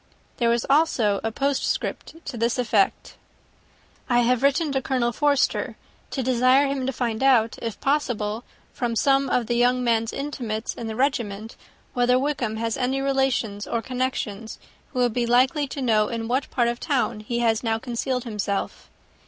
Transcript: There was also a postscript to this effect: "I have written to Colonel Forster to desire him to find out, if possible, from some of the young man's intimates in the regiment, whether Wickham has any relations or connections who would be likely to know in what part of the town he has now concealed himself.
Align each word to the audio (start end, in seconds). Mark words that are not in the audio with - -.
There 0.37 0.49
was 0.49 0.65
also 0.67 1.21
a 1.23 1.31
postscript 1.31 2.25
to 2.25 2.35
this 2.35 2.57
effect: 2.57 3.17
"I 4.09 4.21
have 4.21 4.41
written 4.41 4.71
to 4.71 4.81
Colonel 4.81 5.11
Forster 5.11 5.77
to 6.09 6.23
desire 6.23 6.65
him 6.65 6.87
to 6.87 6.91
find 6.91 7.21
out, 7.21 7.59
if 7.61 7.79
possible, 7.79 8.43
from 8.73 8.95
some 8.95 9.29
of 9.29 9.45
the 9.45 9.53
young 9.53 9.83
man's 9.83 10.11
intimates 10.11 10.73
in 10.73 10.87
the 10.87 10.95
regiment, 10.95 11.55
whether 11.93 12.17
Wickham 12.17 12.57
has 12.57 12.77
any 12.77 12.99
relations 12.99 13.67
or 13.67 13.83
connections 13.83 14.57
who 14.91 14.97
would 14.97 15.13
be 15.13 15.27
likely 15.27 15.67
to 15.67 15.83
know 15.83 16.07
in 16.07 16.27
what 16.27 16.49
part 16.49 16.67
of 16.67 16.79
the 16.79 16.85
town 16.87 17.19
he 17.19 17.37
has 17.37 17.61
now 17.61 17.77
concealed 17.77 18.23
himself. 18.23 18.89